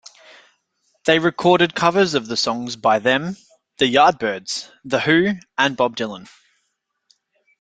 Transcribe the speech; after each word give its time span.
They 1.05 1.19
recorded 1.19 1.75
covers 1.75 2.15
of 2.15 2.25
songs 2.39 2.75
by 2.75 2.97
Them, 2.97 3.37
The 3.77 3.85
Yardbirds, 3.85 4.67
The 4.83 5.01
Who 5.01 5.33
and 5.59 5.77
Bob 5.77 5.95
Dylan. 5.95 6.27